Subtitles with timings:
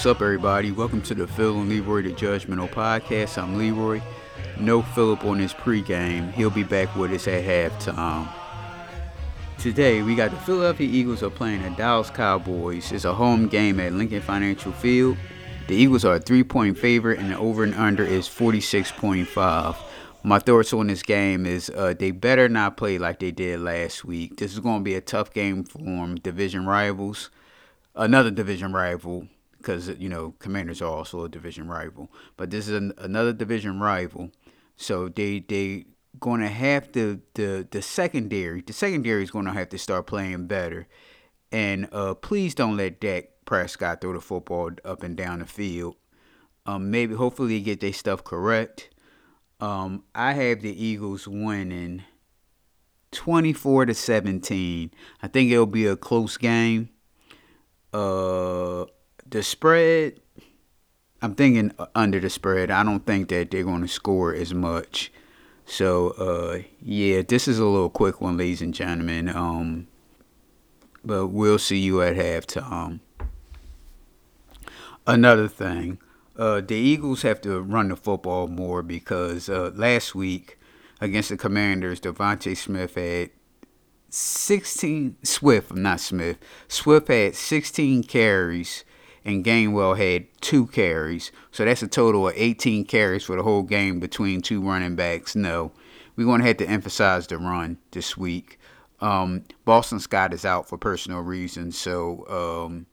[0.00, 0.72] What's up, everybody?
[0.72, 3.36] Welcome to the Phil and Leroy the Judgmental Podcast.
[3.36, 4.00] I'm Leroy.
[4.58, 6.32] No Philip on his pregame.
[6.32, 8.26] He'll be back with us at halftime.
[9.58, 12.90] Today, we got the Philadelphia Eagles are playing the Dallas Cowboys.
[12.92, 15.18] It's a home game at Lincoln Financial Field.
[15.68, 19.76] The Eagles are a three-point favorite, and the over and under is 46.5.
[20.22, 24.06] My thoughts on this game is uh, they better not play like they did last
[24.06, 24.38] week.
[24.38, 26.14] This is going to be a tough game for them.
[26.14, 27.28] Division rivals,
[27.94, 29.28] another division rival,
[29.60, 32.10] because you know Commanders are also a division rival.
[32.36, 34.30] But this is an, another division rival,
[34.76, 35.86] so they they
[36.18, 38.62] going to have to the the secondary.
[38.62, 40.88] The secondary is going to have to start playing better.
[41.52, 45.96] And uh, please don't let Dak Prescott throw the football up and down the field.
[46.66, 48.90] Um, maybe hopefully get their stuff correct.
[49.60, 52.04] Um, I have the Eagles winning
[53.12, 54.90] 24 to 17.
[55.22, 56.90] I think it'll be a close game.
[57.92, 58.84] Uh,
[59.30, 60.20] the spread,
[61.22, 62.70] I'm thinking under the spread.
[62.70, 65.12] I don't think that they're going to score as much.
[65.64, 69.28] So, uh, yeah, this is a little quick one, ladies and gentlemen.
[69.28, 69.86] Um,
[71.04, 73.00] but we'll see you at halftime.
[75.06, 75.98] Another thing,
[76.36, 80.58] uh, the Eagles have to run the football more because uh, last week
[81.00, 83.30] against the Commanders, DeVonta Smith had
[84.10, 86.38] 16 Swift, not Smith.
[86.68, 88.84] Swift had 16 carries
[89.24, 91.30] and Gainwell had two carries.
[91.50, 95.36] So that's a total of 18 carries for the whole game between two running backs.
[95.36, 95.72] No,
[96.16, 98.58] we're going to have to emphasize the run this week.
[99.00, 102.86] Um, Boston Scott is out for personal reasons, so um,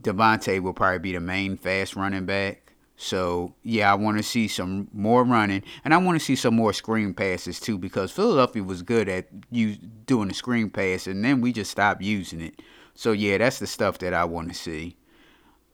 [0.00, 2.74] DeVonta will probably be the main fast running back.
[2.96, 6.54] So yeah, I want to see some more running, and I want to see some
[6.54, 9.74] more screen passes too, because Philadelphia was good at you
[10.06, 12.62] doing the screen pass, and then we just stopped using it.
[12.94, 14.96] So yeah, that's the stuff that I want to see.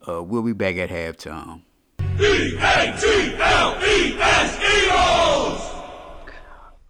[0.08, 1.60] Uh, we'll be back at halftime.
[2.00, 2.98] E-A-T-L-E-S
[4.86, 5.60] Eagles!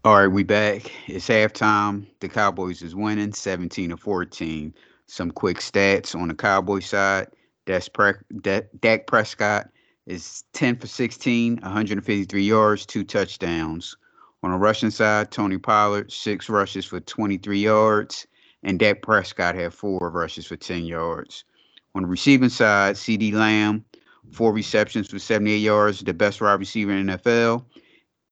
[0.05, 0.93] All right, we back.
[1.09, 2.07] It's halftime.
[2.21, 4.73] The Cowboys is winning 17 to 14.
[5.07, 7.27] Some quick stats on the Cowboy side.
[7.67, 9.69] That's Pre- Dak Prescott
[10.07, 13.97] is 10 for 16, 153 yards, two touchdowns.
[14.45, 18.29] On the rushing side, Tony Pollard, six rushes for 23 yards,
[18.63, 21.45] and Dak Prescott had four rushes for 10 yards.
[21.95, 23.85] On the receiving side, CeeDee Lamb,
[24.33, 27.65] four receptions for 78 yards, the best wide receiver in the NFL,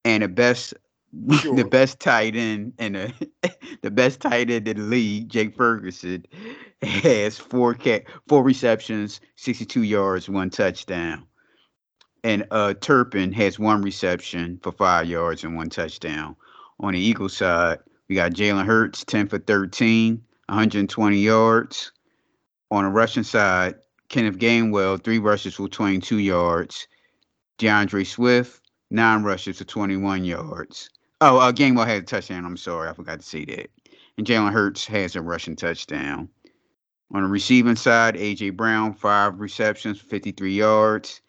[0.05, 0.73] and the best
[1.41, 1.55] sure.
[1.55, 3.29] the best tight end and the,
[3.81, 6.25] the best tight end in the league, Jake Ferguson,
[6.81, 11.25] has four cat four receptions, 62 yards, one touchdown.
[12.23, 16.35] And uh Turpin has one reception for five yards and one touchdown.
[16.79, 21.91] On the Eagle side, we got Jalen Hurts, 10 for 13, 120 yards.
[22.71, 23.75] On the rushing side,
[24.09, 26.87] Kenneth Gainwell, three rushes for 22 yards.
[27.59, 28.61] DeAndre Swift,
[28.91, 30.89] nine rushes for 21 yards.
[31.21, 32.45] Oh, uh, Gainwell had a touchdown.
[32.45, 33.69] I'm sorry, I forgot to say that.
[34.17, 36.29] And Jalen Hurts has a rushing touchdown.
[37.13, 41.21] On the receiving side, AJ Brown, five receptions, 53 yards.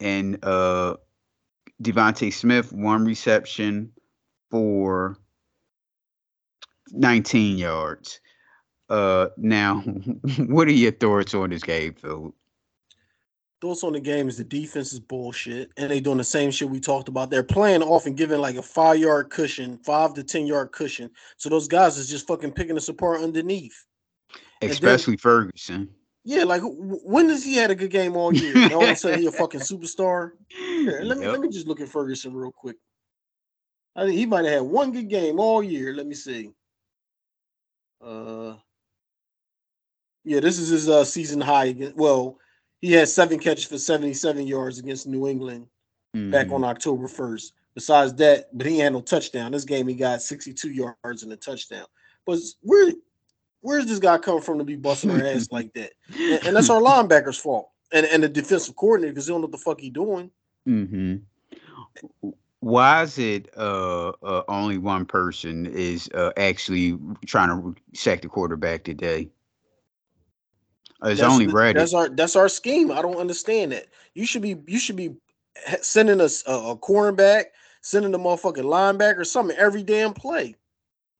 [0.00, 0.96] And uh
[1.82, 3.92] DeVonta Smith, one reception
[4.50, 5.16] for
[6.90, 8.20] 19 yards.
[8.88, 9.80] Uh now,
[10.46, 12.34] what are your thoughts on this game, Phil?
[13.60, 16.70] thoughts on the game is the defense is bullshit, and they doing the same shit
[16.70, 17.30] we talked about.
[17.30, 21.10] They're playing off and giving like a five yard cushion, five to ten yard cushion.
[21.36, 23.84] So those guys is just fucking picking us apart underneath.
[24.62, 25.88] Especially then, Ferguson.
[26.24, 28.56] Yeah, like when does he had a good game all year?
[28.56, 30.32] And all of a sudden he a fucking superstar.
[30.48, 31.32] Here, let me yep.
[31.32, 32.76] let me just look at Ferguson real quick.
[33.96, 35.94] I think he might have had one good game all year.
[35.94, 36.50] Let me see.
[38.04, 38.54] Uh,
[40.28, 41.74] yeah, this is his uh, season high.
[41.94, 42.38] Well,
[42.80, 45.66] he had seven catches for 77 yards against New England
[46.14, 46.30] mm-hmm.
[46.30, 47.52] back on October 1st.
[47.74, 49.52] Besides that, but he had no touchdown.
[49.52, 51.86] This game he got 62 yards and a touchdown.
[52.26, 52.92] But where
[53.60, 55.92] where's this guy coming from to be busting our ass like that?
[56.18, 57.70] And, and, that's our linebacker's fault.
[57.92, 60.30] And and the defensive coordinator because he don't know what the fuck he doing.
[60.68, 62.32] Mm-hmm.
[62.60, 68.28] Why is it uh, uh, only one person is uh, actually trying to sack the
[68.28, 69.30] quarterback today?
[71.04, 71.78] It's that's, only ready.
[71.78, 72.90] That's our that's our scheme.
[72.90, 73.86] I don't understand that.
[74.14, 75.14] You should be you should be
[75.80, 77.44] sending us a, a cornerback,
[77.82, 80.56] sending the motherfucking linebacker, something every damn play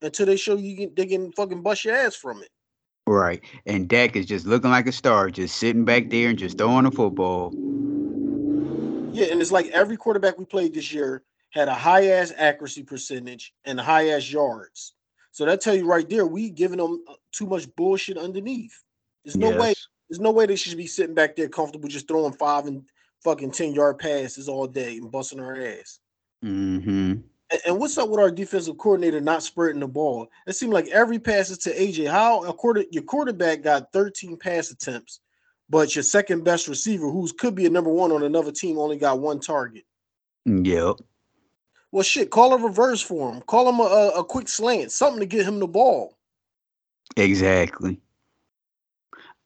[0.03, 2.51] until they show you can, they can fucking bust your ass from it.
[3.07, 6.59] Right, and Dak is just looking like a star, just sitting back there and just
[6.59, 7.53] throwing the football.
[9.15, 12.83] Yeah, and it's like every quarterback we played this year had a high ass accuracy
[12.83, 14.95] percentage and high ass yards.
[15.31, 18.83] So that tell you right there, we giving them uh, too much bullshit underneath.
[19.25, 19.61] There's no yes.
[19.61, 19.75] way
[20.09, 22.83] There's no way they should be sitting back there comfortable just throwing five and
[23.23, 26.01] fucking 10 yard passes all day and busting our ass.
[26.45, 27.21] Mm-hmm.
[27.51, 30.29] And, and what's up with our defensive coordinator not spreading the ball?
[30.47, 32.11] It seemed like every pass is to AJ.
[32.11, 35.21] How a quarter your quarterback got 13 pass attempts,
[35.69, 38.97] but your second best receiver, who's could be a number one on another team, only
[38.97, 39.85] got one target.
[40.47, 40.97] Yep.
[41.91, 43.41] Well, shit, call a reverse for him.
[43.43, 46.19] Call him a, a quick slant, something to get him the ball.
[47.17, 47.99] Exactly.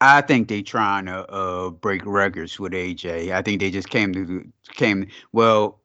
[0.02, 3.32] I think they trying to uh, break records with AJ.
[3.32, 4.44] I think they just came to
[4.74, 5.08] came.
[5.32, 5.80] Well,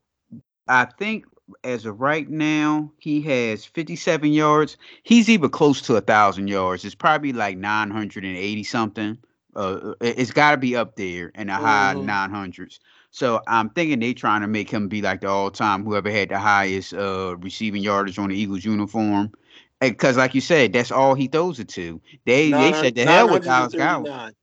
[0.68, 1.26] I think
[1.64, 4.78] as of right now, he has 57 yards.
[5.04, 6.86] He's even close to a thousand yards.
[6.86, 9.18] It's probably like 980 something.
[9.56, 12.06] Uh, it's got to be up there in the high Mhm.
[12.06, 12.80] 900s.
[13.12, 16.30] So I'm thinking they trying to make him be like the all time whoever had
[16.30, 19.32] the highest uh, receiving yardage on the Eagles uniform.
[19.80, 22.02] Because like you said, that's all he throws it to.
[22.26, 23.74] They they said the hell with Dallas.
[23.74, 24.34] 939.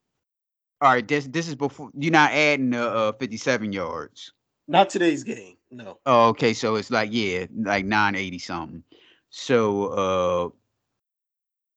[0.81, 4.33] All right, this this is before you're not adding the uh, 57 yards.
[4.69, 5.57] Not today's game.
[5.71, 5.99] No.
[6.07, 8.85] Oh, okay, so it's like yeah, like 980 something.
[9.31, 10.49] So uh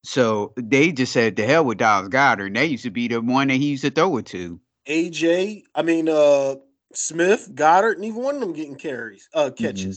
[0.04, 3.22] so they just said the hell with Dallas Goedert, and they used to be the
[3.22, 4.60] one that he used to throw it to.
[4.88, 6.56] AJ, I mean uh
[6.94, 9.92] Smith, Goedert, neither one of them getting carries, uh Mm-hmm.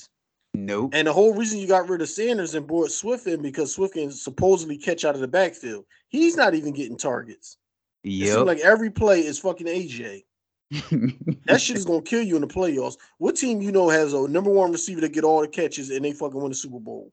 [0.54, 0.90] Nope.
[0.94, 3.94] And the whole reason you got rid of Sanders and brought Swift in because Swift
[3.94, 5.84] can supposedly catch out of the backfield.
[6.08, 7.56] He's not even getting targets.
[8.02, 8.46] Yep.
[8.46, 10.24] like every play is fucking AJ.
[11.46, 12.96] That shit is gonna kill you in the playoffs.
[13.18, 16.04] What team you know has a number one receiver that get all the catches and
[16.04, 17.12] they fucking win the Super Bowl?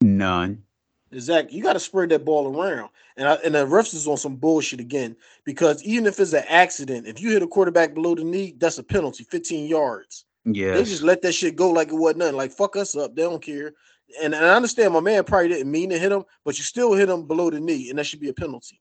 [0.00, 0.62] None.
[1.18, 2.90] Zach, you got to spread that ball around.
[3.16, 6.44] And I, and the refs is on some bullshit again because even if it's an
[6.48, 10.24] accident, if you hit a quarterback below the knee, that's a penalty, 15 yards.
[10.74, 12.36] They just let that shit go like it wasn't nothing.
[12.36, 13.72] Like fuck us up, they don't care.
[14.22, 16.92] And, and I understand my man probably didn't mean to hit him, but you still
[16.92, 18.80] hit him below the knee, and that should be a penalty.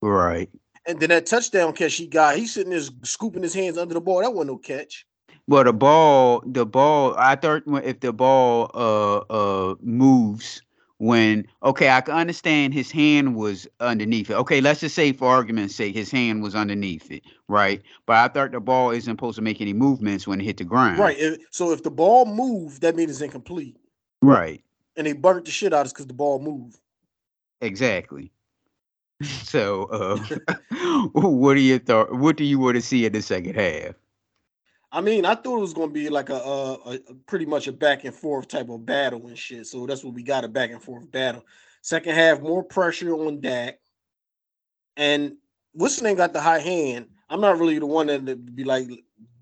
[0.00, 0.48] Right.
[0.86, 4.00] And then that touchdown catch he got, he's sitting there scooping his hands under the
[4.00, 4.20] ball.
[4.20, 5.06] That wasn't no catch.
[5.46, 7.14] Well, the ball, the ball.
[7.16, 10.62] I thought if the ball uh uh moves
[11.02, 14.34] when okay, I can understand his hand was underneath it.
[14.34, 17.82] Okay, let's just say for argument's sake, his hand was underneath it, right?
[18.06, 20.64] But I thought the ball isn't supposed to make any movements when it hit the
[20.64, 21.00] ground.
[21.00, 21.18] Right.
[21.50, 23.76] So if the ball moved, that means it's incomplete.
[24.20, 24.62] Right.
[24.96, 26.78] And they burnt the shit out of us because the ball moved.
[27.60, 28.30] Exactly.
[29.44, 30.16] So, uh,
[31.12, 32.12] what do you thought?
[32.12, 33.94] What do you want to see in the second half?
[34.94, 37.72] I mean, I thought it was gonna be like a, a, a pretty much a
[37.72, 39.66] back and forth type of battle and shit.
[39.66, 41.44] So that's what we got a back and forth battle.
[41.80, 43.78] Second half, more pressure on Dak.
[44.96, 45.36] And
[45.72, 47.06] what's the name got the high hand?
[47.30, 48.86] I'm not really the one that that be like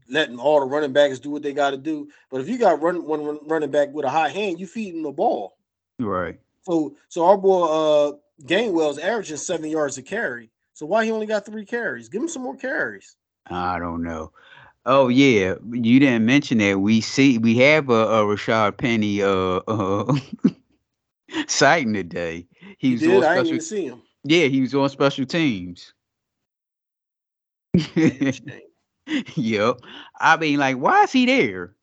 [0.09, 2.09] letting all the running backs do what they got to do.
[2.31, 5.11] But if you got run one running back with a high hand, you feeding the
[5.11, 5.57] ball.
[5.99, 6.39] Right.
[6.63, 8.13] So so our boy uh
[8.45, 10.51] Gainwell's averaging seven yards a carry.
[10.75, 12.09] So why he only got three carries?
[12.09, 13.17] Give him some more carries.
[13.47, 14.33] I don't know.
[14.87, 16.81] Oh yeah, you didn't mention that.
[16.81, 20.15] We see we have a, a Rashad Penny uh, uh
[21.47, 22.47] sighting today.
[22.79, 23.09] He He was did.
[23.09, 23.49] on I didn't special.
[23.49, 24.03] even see him.
[24.25, 25.93] Yeah, he was on special teams.
[29.37, 29.81] Yep.
[30.21, 31.75] I mean, like, why is he there?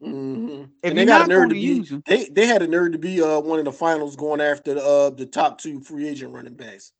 [0.00, 1.66] hmm If And they got a nerve to be.
[1.66, 4.40] use him, They they had a nerve to be uh one of the finals going
[4.40, 6.92] after the uh the top two free agent running backs.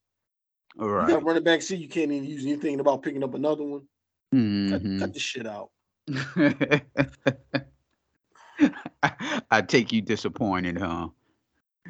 [0.79, 3.33] All right, You got running back C, you can't even use anything about picking up
[3.33, 3.87] another one.
[4.31, 4.39] Cut,
[4.83, 4.99] Mhm.
[4.99, 5.69] cut the shit out.
[9.03, 11.09] I, I take you disappointed, huh?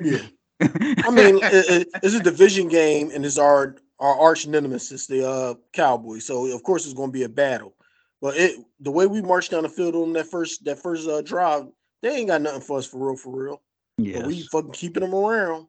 [0.01, 0.21] Yeah,
[0.61, 5.27] I mean it, it- it's a division game, and it's our our arch nemesis, the
[5.27, 6.25] uh Cowboys.
[6.25, 7.75] So of course it's going to be a battle.
[8.21, 11.21] But it the way we marched down the field on that first that first uh,
[11.21, 11.65] drive,
[12.01, 13.61] they ain't got nothing for us for real, for real.
[13.97, 14.25] Yeah.
[14.25, 15.67] we fucking keeping them around.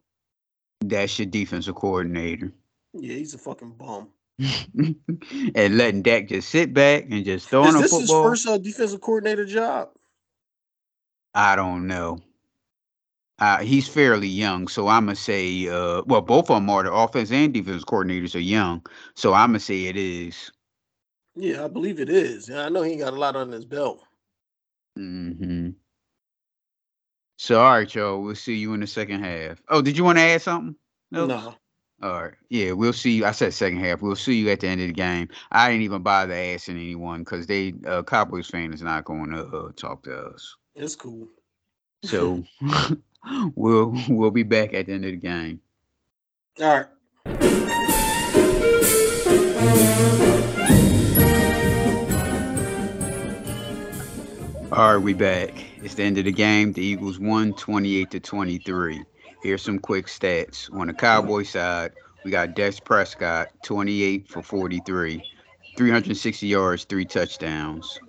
[0.81, 2.51] that's your defensive coordinator.
[2.93, 4.09] Yeah, he's a fucking bum.
[5.55, 8.23] and letting Dak just sit back and just throwing Is a this his football.
[8.23, 9.89] first uh, defensive coordinator job?
[11.33, 12.19] I don't know.
[13.39, 16.93] Uh, he's fairly young, so I'm gonna say, uh, well, both of them are the
[16.93, 18.85] offense and defense coordinators are young,
[19.15, 20.51] so I'm gonna say it is.
[21.35, 22.49] Yeah, I believe it is.
[22.49, 24.03] I know he ain't got a lot on his belt.
[24.95, 25.69] hmm
[27.37, 28.21] So, all right, y'all.
[28.21, 29.61] We'll see you in the second half.
[29.67, 30.75] Oh, did you want to add something?
[31.11, 31.55] No.
[32.03, 32.33] All right.
[32.49, 33.25] Yeah, we'll see you.
[33.25, 34.01] I said second half.
[34.01, 35.29] We'll see you at the end of the game.
[35.53, 39.45] I didn't even bother asking anyone because they uh, Cowboys fan is not going to
[39.45, 40.53] uh, talk to us.
[40.75, 41.29] It's cool.
[42.03, 42.43] So
[43.55, 45.61] we'll we'll be back at the end of the game.
[46.59, 46.87] All right.
[54.73, 55.53] All right, we back.
[55.81, 56.73] It's the end of the game.
[56.73, 59.05] The Eagles won 28 to 23.
[59.43, 60.73] Here's some quick stats.
[60.73, 61.91] On the Cowboy side,
[62.23, 65.21] we got Dak Prescott, 28 for 43,
[65.75, 67.99] 360 yards, three touchdowns.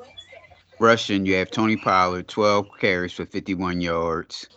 [0.78, 4.48] Rushing, you have Tony Pollard, 12 carries for 51 yards.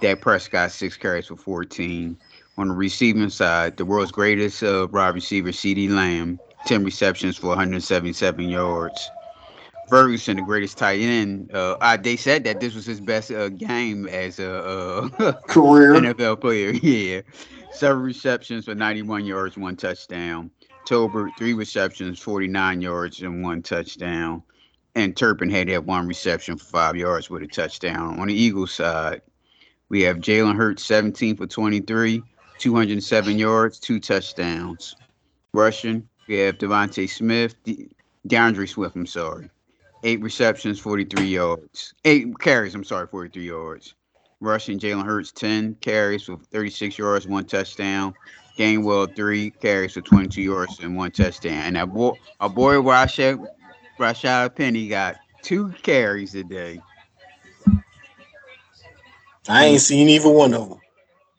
[0.00, 2.16] Dak Prescott, six carries for 14.
[2.58, 7.46] On the receiving side, the world's greatest uh, wide receiver, CeeDee Lamb, 10 receptions for
[7.48, 9.08] 177 yards.
[9.88, 13.48] Ferguson, the greatest tight end, uh, I, they said that this was his best uh,
[13.50, 16.72] game as a uh, career NFL player.
[16.82, 17.22] Yeah,
[17.72, 20.50] seven receptions for 91 yards, one touchdown.
[20.86, 24.42] Tolbert, three receptions, 49 yards, and one touchdown.
[24.94, 28.20] And Turpin had that one reception for five yards with a touchdown.
[28.20, 29.22] On the Eagles side,
[29.88, 32.22] we have Jalen Hurts, 17 for 23,
[32.58, 34.94] 207 yards, two touchdowns.
[35.52, 37.88] Rushing, we have DeVonta Smith, De-
[38.28, 39.50] DeAndre Swift, I'm sorry.
[40.04, 41.94] Eight receptions, 43 yards.
[42.04, 43.94] Eight carries, I'm sorry, 43 yards.
[44.40, 48.14] Rushing, Jalen Hurts, 10 carries for 36 yards, one touchdown.
[48.58, 51.62] Gainwell, three carries for 22 yards and one touchdown.
[51.64, 53.46] And our boy, our boy Rashad,
[53.98, 56.82] Rashad Penny got two carries today.
[59.48, 60.80] I ain't seen either one of them.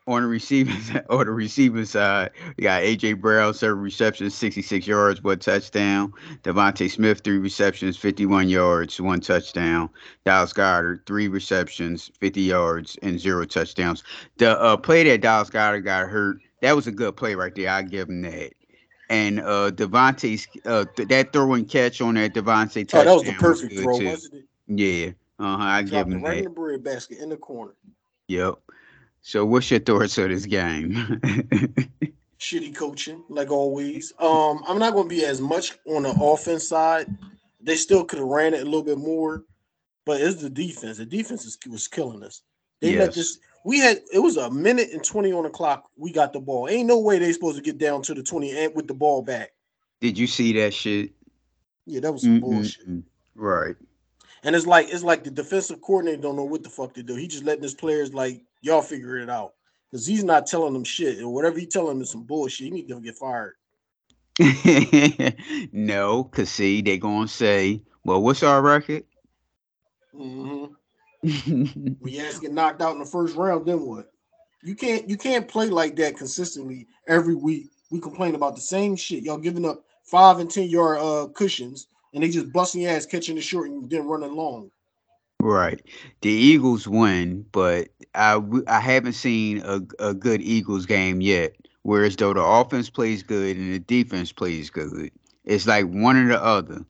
[0.07, 0.75] On the receiving
[1.09, 6.13] on the receiving side, we got AJ Brown, seven receptions, 66 yards, one touchdown.
[6.43, 9.89] DeVonta Smith, three receptions, 51 yards, one touchdown.
[10.23, 14.03] Dallas Goedert, three receptions, 50 yards, and zero touchdowns.
[14.37, 17.69] The uh, play that Dallas Goedert got hurt, that was a good play right there.
[17.69, 18.53] I give him that.
[19.09, 23.01] And uh DeVonta's uh th- that throw and catch on that DeVonta touchdown.
[23.01, 24.05] Oh, that was the perfect good, throw, too.
[24.05, 24.45] wasn't it?
[24.67, 25.11] Yeah.
[25.39, 25.63] Uh-huh.
[25.63, 26.49] I give Dropped him right in that.
[26.49, 27.73] the bread basket in the corner.
[28.27, 28.55] Yep.
[29.27, 30.93] So what's your thoughts of this game?
[32.39, 34.13] Shitty coaching, like always.
[34.19, 37.07] Um, I'm not going to be as much on the offense side.
[37.59, 39.43] They still could have ran it a little bit more,
[40.05, 40.99] but it's the defense.
[40.99, 42.43] The defense is, was killing us.
[42.81, 43.39] They let this.
[43.65, 45.89] We had it was a minute and twenty on the clock.
[45.97, 46.69] We got the ball.
[46.69, 49.23] Ain't no way they supposed to get down to the twenty and with the ball
[49.23, 49.53] back.
[50.01, 51.13] Did you see that shit?
[51.87, 52.85] Yeah, that was some bullshit.
[53.33, 53.75] Right.
[54.43, 57.15] And it's like it's like the defensive coordinator don't know what the fuck to do.
[57.15, 59.53] He just letting his players like y'all figure it out
[59.91, 61.19] because he's not telling them shit.
[61.19, 62.65] And whatever he telling them is some bullshit.
[62.65, 63.53] He need to get fired.
[65.71, 69.05] no, cause see, they gonna say, "Well, what's our record?"
[70.13, 70.65] hmm
[71.99, 74.11] When your ass get knocked out in the first round, then what?
[74.63, 77.69] You can't you can't play like that consistently every week.
[77.91, 79.23] We complain about the same shit.
[79.23, 83.05] Y'all giving up five and ten yard uh cushions, and they just busting your ass
[83.05, 84.69] catching the short and then running long.
[85.45, 85.81] Right.
[86.21, 91.55] The Eagles win, but I, I haven't seen a a good Eagles game yet.
[91.83, 95.11] Whereas though the offense plays good and the defense plays good,
[95.43, 96.83] it's like one or the other.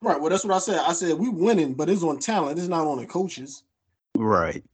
[0.00, 0.20] Right.
[0.20, 0.78] Well, that's what I said.
[0.78, 2.58] I said we winning, but it's on talent.
[2.58, 3.62] It's not on the coaches.
[4.16, 4.64] Right.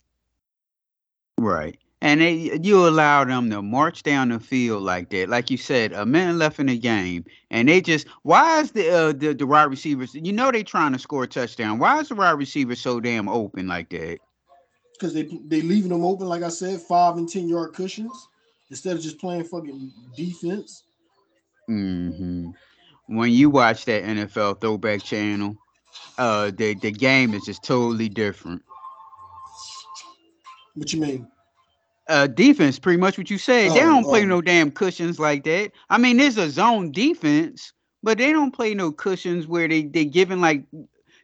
[1.39, 1.79] Right.
[2.05, 5.93] And they, you allow them to march down the field like that, like you said,
[5.95, 9.47] a minute left in the game, and they just why is the uh, the the
[9.47, 10.15] wide receivers?
[10.15, 11.79] You know they trying to score a touchdown.
[11.79, 14.19] Why is the wide receiver so damn open like that?
[14.95, 18.29] because they they leaving them open, like I said, five and ten yard cushions
[18.71, 20.85] instead of just playing fucking defense.
[21.67, 22.51] hmm
[23.07, 25.57] When you watch that NFL Throwback Channel,
[26.19, 28.63] uh, the the game is just totally different.
[30.75, 31.29] What you mean?
[32.09, 33.73] Uh defense, pretty much what you said.
[33.73, 34.27] they Oh, don't play oh.
[34.27, 35.73] no damn cushions like that.
[35.91, 40.05] I mean, there's a zone defense, but they don't play no cushions where they they
[40.05, 40.65] giving like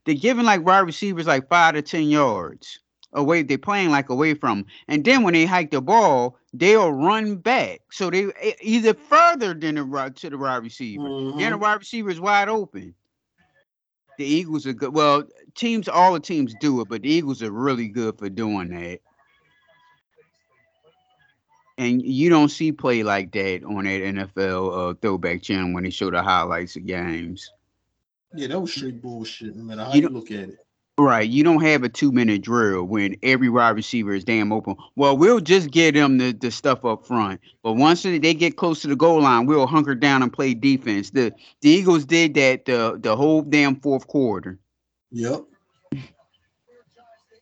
[0.07, 2.81] they giving like wide receivers like five to ten yards
[3.13, 3.43] away.
[3.43, 7.81] They're playing like away from, and then when they hike the ball, they'll run back.
[7.91, 8.29] So they
[8.63, 11.11] either further than the to the wide receiver.
[11.37, 11.61] Then the Mhm.
[11.61, 12.95] wide receiver is wide open.
[14.19, 14.95] The Eagles are good.
[14.95, 18.69] Well, teams, all the teams do it, but the Eagles are really good for doing
[18.71, 19.01] that.
[21.81, 25.89] And you don't see play like that on that NFL uh, throwback channel when they
[25.89, 27.51] show the highlights of games.
[28.35, 29.57] Yeah, that was straight bullshit.
[29.57, 30.59] No matter how You you, look at it.
[30.99, 31.27] Right.
[31.27, 34.77] You don't have a two minute drill when every wide receiver is damn open.
[34.95, 37.41] Well, we'll just get them the, the stuff up front.
[37.63, 40.53] But once they they get close to the goal line, we'll hunker down and play
[40.53, 41.09] defense.
[41.09, 41.33] The
[41.63, 44.59] the Eagles did that the the whole damn fourth quarter.
[45.13, 45.45] Yep.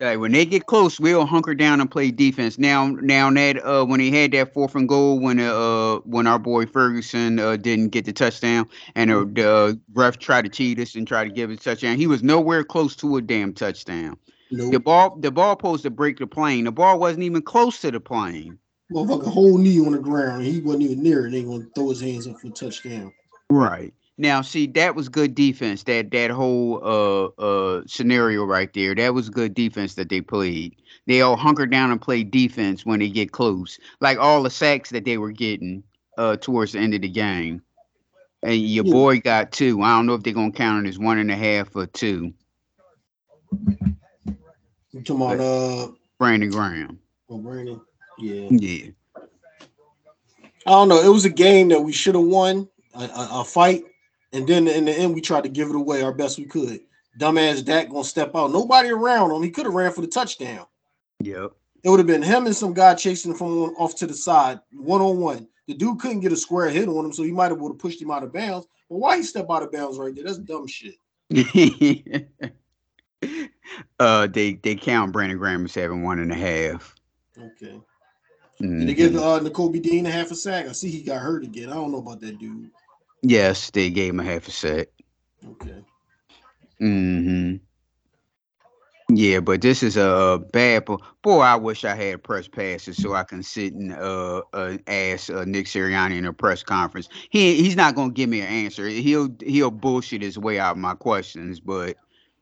[0.00, 2.56] Like when they get close, we'll hunker down and play defense.
[2.56, 6.38] Now, now that uh, when he had that fourth and goal, when uh when our
[6.38, 10.78] boy Ferguson uh, didn't get the touchdown, and uh, the uh, ref tried to cheat
[10.78, 13.52] us and try to give us a touchdown, he was nowhere close to a damn
[13.52, 14.16] touchdown.
[14.52, 14.72] Nope.
[14.72, 16.64] The ball, the ball supposed to break the plane.
[16.64, 18.56] The ball wasn't even close to the plane.
[18.92, 20.44] Motherfucker, whole knee on the ground.
[20.44, 21.32] He wasn't even near it.
[21.32, 23.12] They gonna throw his hands up for a touchdown.
[23.50, 23.92] Right.
[24.20, 25.84] Now, see, that was good defense.
[25.84, 30.74] That that whole uh uh scenario right there, that was good defense that they played.
[31.06, 33.78] They all hunker down and play defense when they get close.
[34.00, 35.84] Like all the sacks that they were getting
[36.18, 37.62] uh towards the end of the game.
[38.42, 38.92] And your yeah.
[38.92, 39.82] boy got two.
[39.82, 42.34] I don't know if they're gonna count it as one and a half or two.
[44.90, 46.98] You talking about uh Brandon Graham.
[47.30, 47.80] Oh, Brandon.
[48.18, 48.48] Yeah.
[48.50, 48.90] Yeah.
[50.66, 51.00] I don't know.
[51.00, 53.84] It was a game that we should have won a, a, a, fight,
[54.32, 56.80] and then in the end we tried to give it away our best we could.
[57.18, 58.52] Dumbass Dak gonna step out.
[58.52, 59.42] Nobody around him.
[59.42, 60.66] He could have ran for the touchdown.
[61.20, 61.52] Yep.
[61.82, 64.60] It would have been him and some guy chasing him from off to the side,
[64.72, 65.48] one on one.
[65.66, 67.78] The dude couldn't get a square hit on him, so he might have would have
[67.78, 68.66] pushed him out of bounds.
[68.88, 70.24] But why he step out of bounds right there?
[70.24, 70.94] That's dumb shit.
[73.98, 76.94] uh, they they count Brandon Graham as having one and a half.
[77.38, 77.80] Okay.
[78.60, 78.78] Mm-hmm.
[78.80, 80.66] Did they give uh, Nakobe Dean a half a sack?
[80.66, 81.70] I see he got hurt again.
[81.70, 82.70] I don't know about that dude.
[83.22, 84.88] Yes, they gave him a half a sack.
[85.44, 85.84] Okay.
[86.80, 87.56] Mm-hmm.
[89.10, 91.38] Yeah, but this is a bad boy.
[91.38, 95.44] I wish I had press passes so I can sit and uh, uh ask uh,
[95.46, 97.08] Nick Sirianni in a press conference.
[97.30, 98.86] He he's not gonna give me an answer.
[98.86, 101.96] He'll he'll bullshit his way out of my questions, but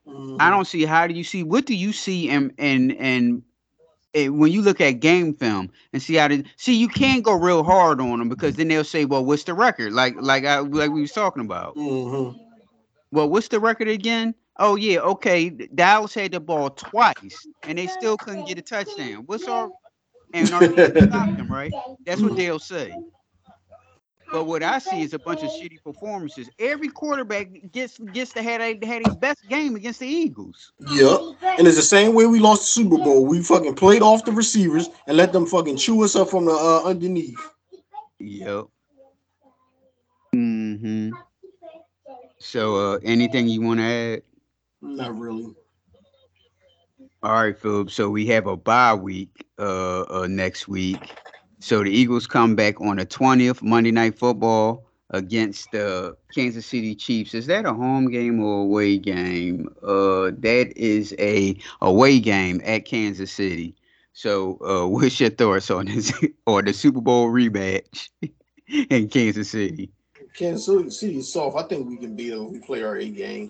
[0.05, 0.35] mm-hmm.
[0.41, 3.43] I don't see how do you see what do you see and and and
[4.13, 7.33] and when you look at game film and see how to see you can't go
[7.33, 10.59] real hard on them because then they'll say, "Well, what's the record?" Like like I
[10.59, 11.75] like we was talking about.
[11.75, 12.37] Mm-hmm.
[13.11, 14.33] Well, what's the record again?
[14.57, 15.49] Oh yeah, okay.
[15.49, 19.23] Dallas had the ball twice and they still couldn't get a touchdown.
[19.25, 19.69] What's our
[20.33, 21.71] and our stopped them, right?
[22.05, 22.93] That's what they'll say.
[24.31, 26.49] But what I see is a bunch of shitty performances.
[26.59, 30.73] Every quarterback gets gets to have had his best game against the Eagles.
[30.91, 31.19] Yep.
[31.57, 33.25] And it's the same way we lost the Super Bowl.
[33.25, 36.51] We fucking played off the receivers and let them fucking chew us up from the
[36.51, 37.39] uh, underneath.
[38.19, 38.65] Yep.
[40.35, 41.11] Mm-hmm.
[42.39, 44.21] So uh anything you want to add?
[44.81, 45.55] Not really.
[47.23, 47.89] All right, Philip.
[47.89, 51.15] So we have a bye week uh, uh next week.
[51.59, 56.93] So the Eagles come back on the 20th, Monday Night Football against the Kansas City
[56.93, 57.33] Chiefs.
[57.33, 59.67] Is that a home game or away game?
[59.81, 63.75] Uh, that is a away game at Kansas City.
[64.13, 66.13] So, uh, what's your thoughts on this
[66.45, 68.09] or the Super Bowl rematch
[68.67, 69.91] in Kansas City?
[70.35, 71.57] Kansas City is soft.
[71.57, 73.49] I think we can beat them we play our A game.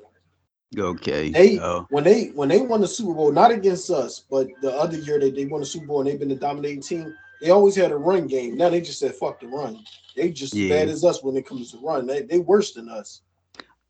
[0.78, 1.32] Okay.
[1.32, 4.74] They uh, when they when they won the Super Bowl, not against us, but the
[4.74, 7.50] other year that they won the Super Bowl and they've been the dominating team, they
[7.50, 8.58] always had a run game.
[8.58, 9.84] Now they just said fuck the run.
[10.16, 10.74] They just yeah.
[10.74, 12.08] as bad as us when it comes to run.
[12.08, 13.22] They they worse than us.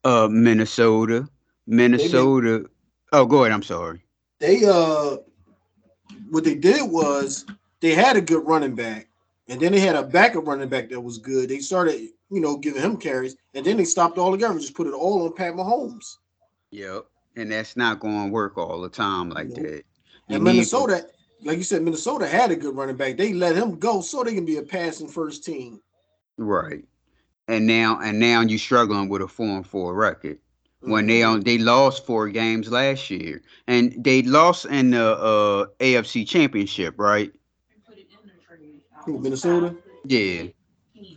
[0.04, 1.28] Uh Minnesota.
[1.66, 2.66] Minnesota.
[3.12, 3.54] Oh, go ahead.
[3.54, 4.02] I'm sorry.
[4.40, 5.18] They uh
[6.30, 7.46] what they did was
[7.80, 9.08] they had a good running back,
[9.48, 11.50] and then they had a backup running back that was good.
[11.50, 14.76] They started, you know, giving him carries, and then they stopped all together and just
[14.76, 16.18] put it all on Pat Mahomes.
[16.72, 17.06] Yep.
[17.36, 19.84] And that's not going to work all the time like that.
[20.28, 21.08] You and Minnesota,
[21.44, 23.18] like you said, Minnesota had a good running back.
[23.18, 25.82] They let him go so they can be a passing first team.
[26.38, 26.84] Right.
[27.48, 30.38] And now and now you're struggling with a four and four record.
[30.84, 30.92] Mm-hmm.
[30.92, 33.42] When they on they lost four games last year.
[33.68, 37.32] And they lost in the uh, AFC championship, right?
[39.06, 39.76] Who, Minnesota?
[40.06, 40.48] Yeah.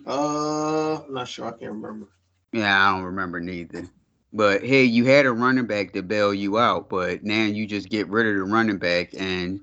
[0.06, 1.46] Uh I'm not sure.
[1.46, 2.08] I can't remember.
[2.52, 3.86] Yeah, I don't remember neither.
[4.32, 7.88] But hey, you had a running back to bail you out, but now you just
[7.88, 9.60] get rid of the running back and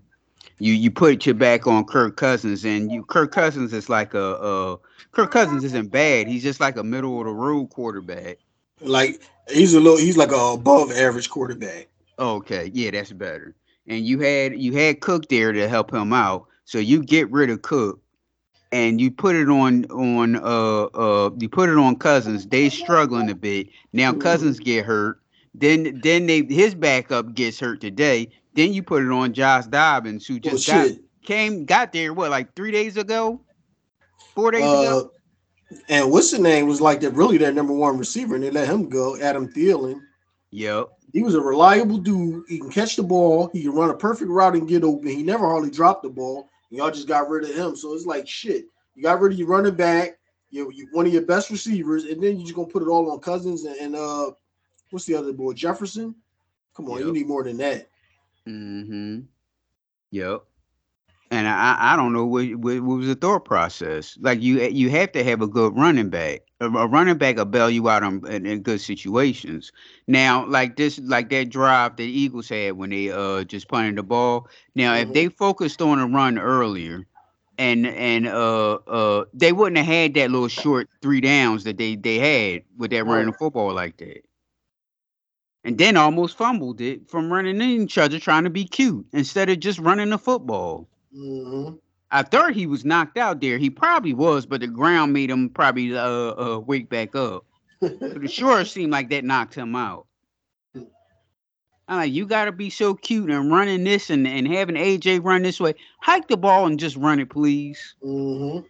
[0.60, 4.36] you you put your back on Kirk Cousins, and you Kirk Cousins is like a,
[4.36, 4.78] a
[5.12, 6.28] Kirk Cousins isn't bad.
[6.28, 8.40] He's just like a middle of the road quarterback.
[8.82, 11.88] Like he's a little, he's like a above average quarterback.
[12.20, 13.56] Okay, yeah, that's better.
[13.88, 17.50] And you had you had Cook there to help him out, so you get rid
[17.50, 18.00] of Cook,
[18.72, 22.48] and you put it on on uh uh you put it on Cousins.
[22.48, 24.14] They struggling a bit now.
[24.14, 25.20] Cousins get hurt.
[25.54, 28.30] Then then they his backup gets hurt today.
[28.58, 32.32] Then you put it on Josh Dobbins, who just oh, got, came got there what
[32.32, 33.40] like three days ago,
[34.34, 35.12] four days uh, ago.
[35.90, 38.68] And what's the name was like that really their number one receiver, and they let
[38.68, 39.16] him go.
[39.22, 40.02] Adam Thielen.
[40.50, 40.88] Yep.
[41.14, 42.46] He was a reliable dude.
[42.50, 43.52] He can catch the ball.
[43.54, 45.08] He can run a perfect route and get open.
[45.08, 46.50] He never hardly dropped the ball.
[46.72, 47.76] And y'all just got rid of him.
[47.76, 48.66] So it's like shit.
[48.96, 50.18] You got rid of your running back,
[50.50, 53.12] you, you one of your best receivers, and then you're just gonna put it all
[53.12, 54.32] on Cousins and, and uh,
[54.90, 56.16] what's the other boy Jefferson?
[56.76, 57.06] Come on, yep.
[57.06, 57.88] you need more than that.
[58.48, 59.20] Mm-hmm.
[60.12, 60.44] Yep.
[61.30, 64.18] And I, I don't know what, what, what was the thought process.
[64.22, 66.44] Like you you have to have a good running back.
[66.62, 69.74] A, a running back will bail you out on, in, in, good situations.
[70.08, 74.04] Now, like this, like that drive the Eagles had when they uh just punted the
[74.04, 74.48] ball.
[74.74, 75.10] Now, mm-hmm.
[75.10, 77.06] if they focused on a run earlier,
[77.58, 81.96] and and uh uh they wouldn't have had that little short three downs that they
[81.96, 84.24] they had with that running the football like that
[85.68, 89.50] and then almost fumbled it from running in each other trying to be cute instead
[89.50, 90.88] of just running the football.
[91.14, 91.76] Mm-hmm.
[92.10, 93.58] I thought he was knocked out there.
[93.58, 97.44] He probably was, but the ground made him probably uh, uh wake back up.
[97.82, 100.08] but it sure seemed like that knocked him out.
[101.90, 105.44] I'm like, you gotta be so cute and running this and, and having AJ run
[105.44, 105.74] this way.
[106.00, 107.94] Hike the ball and just run it, please.
[108.02, 108.66] Mm-hmm.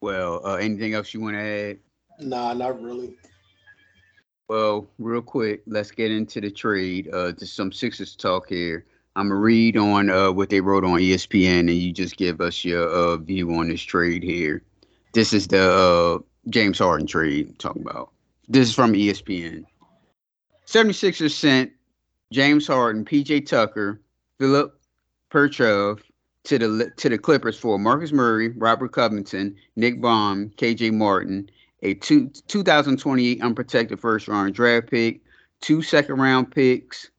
[0.00, 1.78] Well, uh, anything else you want to add?
[2.18, 3.14] Nah, not really.
[4.50, 7.08] Well, real quick, let's get into the trade.
[7.14, 8.84] Uh, just some Sixers talk here.
[9.14, 12.64] I'm gonna read on uh, what they wrote on ESPN, and you just give us
[12.64, 14.64] your uh, view on this trade here.
[15.14, 18.10] This is the uh, James Harden trade talking about.
[18.48, 19.66] This is from ESPN.
[20.66, 21.70] 76ers sent
[22.32, 24.00] James Harden, PJ Tucker,
[24.40, 24.76] Philip
[25.30, 26.00] Petrusev
[26.42, 31.48] to the to the Clippers for Marcus Morris, Robert Covington, Nick Batum, KJ Martin,
[31.82, 35.20] a two, 2028 unprotected first round draft pick,
[35.60, 37.10] two second round picks,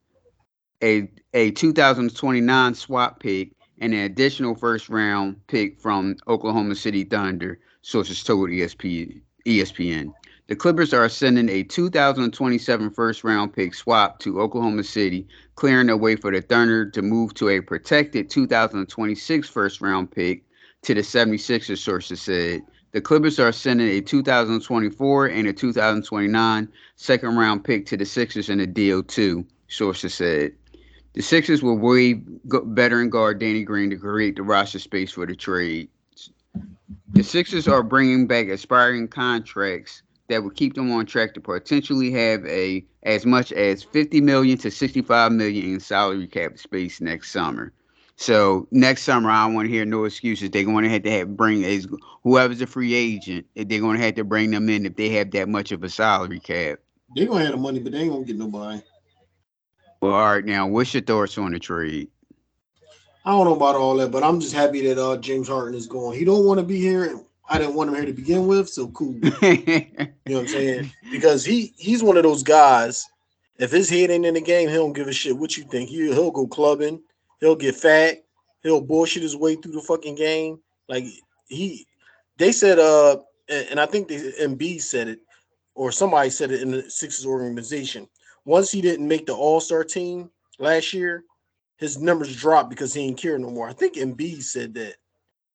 [0.83, 7.59] a a 2029 swap pick, and an additional first round pick from Oklahoma City Thunder,
[7.81, 9.21] sources told ESPN.
[9.45, 10.13] ESPN.
[10.47, 15.95] The Clippers are sending a 2027 first round pick swap to Oklahoma City, clearing the
[15.95, 20.43] way for the Thunder to move to a protected 2026 first round pick
[20.81, 22.61] to the 76ers, sources said.
[22.91, 28.49] The Clippers are sending a 2024 and a 2029 second round pick to the Sixers
[28.49, 30.53] in a deal too, sources said.
[31.13, 35.35] The Sixers will waive veteran guard Danny Green to create the roster space for the
[35.35, 35.89] trade.
[37.13, 42.11] The Sixers are bringing back expiring contracts that would keep them on track to potentially
[42.11, 47.31] have a as much as 50 million to 65 million in salary cap space next
[47.31, 47.71] summer.
[48.17, 50.51] So next summer, I don't want to hear no excuses.
[50.51, 51.87] They're going to have to have bring as
[52.23, 53.45] whoever's a free agent.
[53.55, 55.89] They're going to have to bring them in if they have that much of a
[55.89, 56.79] salary cap.
[57.15, 58.81] They're going to have the money, but they ain't going to get nobody.
[60.01, 60.45] Well, all right.
[60.45, 62.09] Now, what's your thoughts on the trade?
[63.25, 65.85] I don't know about all that, but I'm just happy that uh, James Harden is
[65.85, 66.17] going.
[66.17, 67.19] He don't want to be here.
[67.47, 69.13] I didn't want him here to begin with, so cool.
[69.21, 70.91] you know what I'm saying?
[71.11, 73.05] Because he he's one of those guys.
[73.59, 75.89] If his head ain't in the game, he don't give a shit what you think.
[75.89, 77.01] He he'll go clubbing.
[77.41, 78.23] He'll get fat.
[78.63, 80.59] He'll bullshit his way through the fucking game.
[80.87, 81.05] Like
[81.47, 81.85] he,
[82.37, 83.17] they said, uh,
[83.49, 85.19] and I think the Embiid said it,
[85.75, 88.07] or somebody said it in the Sixers organization.
[88.45, 91.23] Once he didn't make the All Star team last year,
[91.77, 93.67] his numbers dropped because he ain't care no more.
[93.67, 94.95] I think Embiid said that.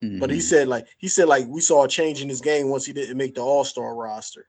[0.02, 0.18] Mm-hmm.
[0.18, 0.42] But he mm-hmm.
[0.42, 3.16] said like he said like we saw a change in his game once he didn't
[3.16, 4.46] make the All Star roster.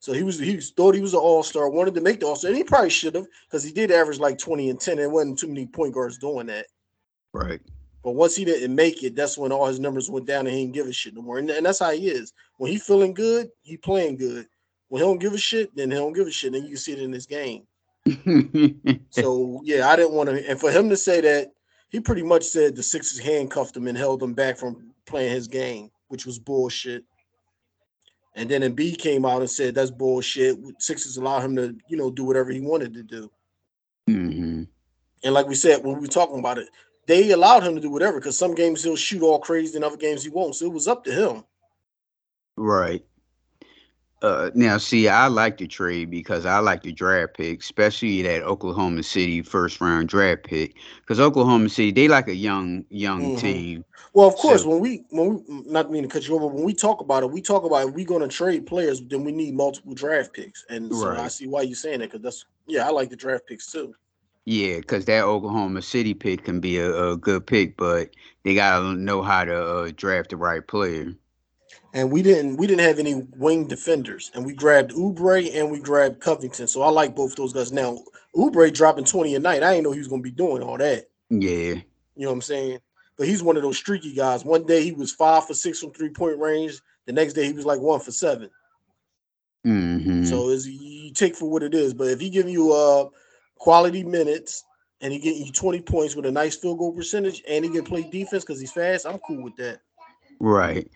[0.00, 2.26] So he was he was, thought he was an All Star, wanted to make the
[2.26, 4.98] All Star, and he probably should have because he did average like twenty and ten.
[4.98, 6.66] And wasn't too many point guards doing that.
[7.32, 7.60] Right.
[8.04, 10.62] But once he didn't make it, that's when all his numbers went down and he
[10.62, 11.38] didn't give a shit no more.
[11.38, 12.32] And, and that's how he is.
[12.58, 14.46] When he feeling good, he playing good.
[14.88, 16.54] When he don't give a shit, then he don't give a shit.
[16.54, 17.64] And you can see it in his game.
[19.10, 20.48] so yeah, I didn't want to.
[20.48, 21.52] And for him to say that
[21.90, 25.48] he pretty much said the Sixers handcuffed him and held him back from playing his
[25.48, 27.04] game, which was bullshit.
[28.38, 30.56] And then Embiid came out and said that's bullshit.
[30.78, 33.30] Sixers allowed him to, you know, do whatever he wanted to do.
[34.08, 34.62] Mm-hmm.
[35.24, 36.68] And like we said when we were talking about it,
[37.08, 39.96] they allowed him to do whatever because some games he'll shoot all crazy and other
[39.96, 40.54] games he won't.
[40.54, 41.44] So it was up to him.
[42.56, 43.04] Right.
[44.20, 48.42] Uh, now, see, I like the trade because I like the draft pick, especially that
[48.42, 50.74] Oklahoma City first round draft pick.
[51.00, 53.36] Because Oklahoma City, they like a young, young mm-hmm.
[53.38, 53.84] team.
[54.14, 56.64] Well, of course, so, when we when we not mean to cut you over, when
[56.64, 59.30] we talk about it, we talk about if we're going to trade players, then we
[59.30, 61.20] need multiple draft picks, and so right.
[61.20, 63.94] I see why you're saying that because that's yeah, I like the draft picks too.
[64.44, 68.10] Yeah, because that Oklahoma City pick can be a, a, good pick, but
[68.44, 71.14] they gotta know how to uh, draft the right player
[71.98, 75.80] and we didn't we didn't have any wing defenders, and we grabbed Oubre and we
[75.80, 76.68] grabbed Covington.
[76.68, 77.72] So I like both those guys.
[77.72, 77.98] Now
[78.36, 81.08] Oubre dropping twenty a night, I didn't know he was gonna be doing all that.
[81.28, 81.82] Yeah, you
[82.16, 82.78] know what I'm saying.
[83.16, 84.44] But he's one of those streaky guys.
[84.44, 86.80] One day he was five for six from three point range.
[87.06, 88.50] The next day he was like one for 7
[89.66, 90.24] mm-hmm.
[90.24, 91.94] So is you take for what it is.
[91.94, 93.08] But if he give you uh
[93.56, 94.62] quality minutes
[95.00, 97.82] and he getting you 20 points with a nice field goal percentage and he can
[97.82, 99.80] play defense because he's fast, I'm cool with that.
[100.38, 100.88] Right.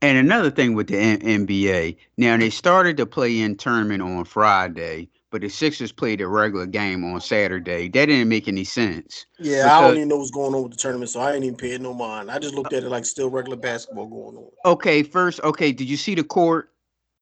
[0.00, 5.08] And another thing with the N- NBA, now they started the play-in tournament on Friday,
[5.30, 7.88] but the Sixers played a regular game on Saturday.
[7.88, 9.26] That didn't make any sense.
[9.40, 11.44] Yeah, because, I don't even know what's going on with the tournament, so I ain't
[11.44, 12.30] even paying no mind.
[12.30, 14.50] I just looked at it like still regular basketball going on.
[14.64, 16.70] Okay, first, okay, did you see the court?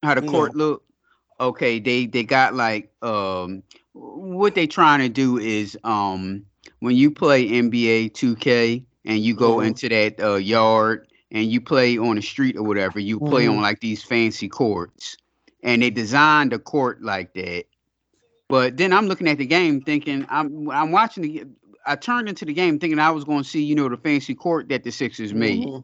[0.02, 0.64] How the court no.
[0.64, 0.82] look?
[1.40, 3.62] Okay, they they got like um
[3.92, 6.44] what they trying to do is um
[6.80, 9.68] when you play NBA 2K and you go mm-hmm.
[9.68, 13.56] into that uh, yard and you play on the street or whatever, you play mm-hmm.
[13.56, 15.16] on like these fancy courts.
[15.62, 17.64] And they designed a court like that.
[18.48, 21.44] But then I'm looking at the game thinking I'm I'm watching the
[21.86, 24.34] I turned into the game thinking I was going to see, you know, the fancy
[24.34, 25.66] court that the Sixers made.
[25.66, 25.80] Mm-hmm.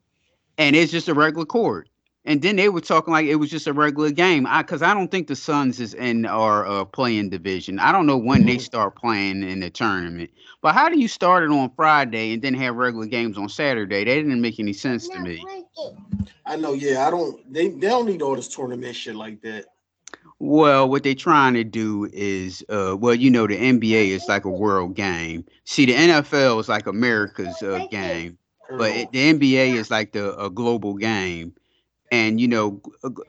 [0.58, 1.88] And it's just a regular court.
[2.24, 4.46] And then they were talking like it was just a regular game.
[4.46, 7.80] I because I don't think the Suns is in our uh, playing division.
[7.80, 8.60] I don't know when they mm-hmm.
[8.60, 10.30] start playing in the tournament.
[10.60, 14.04] But how do you start it on Friday and then have regular games on Saturday?
[14.04, 15.44] That didn't make any sense to me.
[16.46, 17.06] I know, yeah.
[17.06, 19.66] I don't they, they don't need all this tournament shit like that.
[20.38, 24.44] Well, what they're trying to do is, uh, well, you know, the NBA is like
[24.44, 25.44] a world game.
[25.64, 28.38] See, the NFL is like America's uh, game,
[28.70, 31.54] but it, the NBA is like the a global game
[32.12, 32.80] and you know,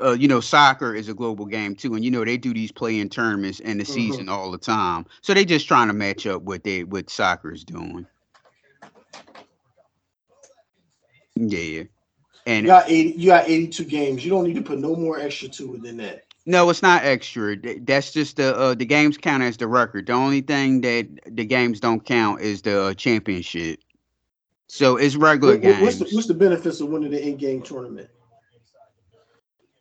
[0.02, 2.72] uh, you know, soccer is a global game too, and you know they do these
[2.72, 3.94] play-in tournaments in the mm-hmm.
[3.94, 5.06] season all the time.
[5.22, 8.06] So they just trying to match up what they what soccer is doing.
[11.36, 11.84] Yeah,
[12.46, 13.14] and you got eighty.
[13.18, 14.24] You got eighty-two games.
[14.24, 16.26] You don't need to put no more extra to it than that.
[16.46, 17.56] No, it's not extra.
[17.80, 20.08] That's just the uh, the games count as the record.
[20.08, 23.80] The only thing that the games don't count is the uh, championship.
[24.68, 25.82] So it's regular what, games.
[25.82, 28.10] What's the, what's the benefits of winning the in-game tournament?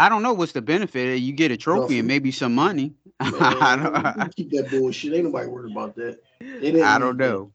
[0.02, 1.20] I don't know what's the benefit.
[1.20, 2.92] You get a trophy and maybe some money.
[3.22, 3.76] Man, I
[4.16, 5.12] don't, keep that bullshit.
[5.12, 6.18] Ain't nobody worried about that.
[6.42, 7.52] I don't know.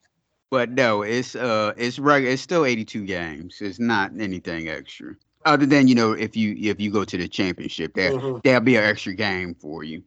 [0.50, 3.58] But no, it's uh it's regular it's still 82 games.
[3.60, 5.16] It's not anything extra.
[5.44, 8.40] Other than, you know, if you if you go to the championship, there mm-hmm.
[8.46, 10.04] there'll be an extra game for you.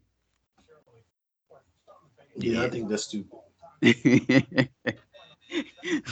[2.37, 2.63] Yeah, yeah.
[2.63, 3.39] I think that's stupid.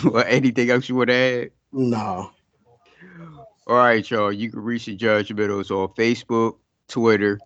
[0.04, 1.52] well, anything else you would add?
[1.72, 2.32] No.
[3.68, 4.32] All right, y'all.
[4.32, 6.56] You can reach the judgmentals on Facebook,
[6.88, 7.38] Twitter,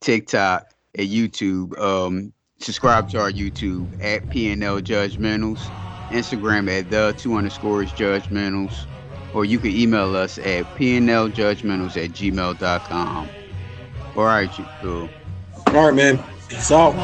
[0.00, 1.78] TikTok, and YouTube.
[1.78, 5.58] Um, subscribe to our YouTube at PNL Judgmentals,
[6.08, 8.86] Instagram at the two underscores judgmentals,
[9.34, 13.28] or you can email us at pnljudgmentals at gmail.com.
[14.16, 15.10] All right, you cool.
[15.66, 16.18] All right, man.
[16.48, 16.94] Peace out.